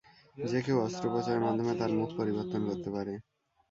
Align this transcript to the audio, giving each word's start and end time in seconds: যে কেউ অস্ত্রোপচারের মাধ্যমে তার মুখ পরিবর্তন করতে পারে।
যে 0.43 0.59
কেউ 0.65 0.77
অস্ত্রোপচারের 0.79 1.45
মাধ্যমে 1.45 1.73
তার 1.79 1.91
মুখ 1.97 2.09
পরিবর্তন 2.19 2.61
করতে 2.69 2.89
পারে। 2.95 3.13